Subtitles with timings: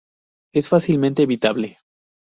[0.51, 1.77] Es fácilmente evitable.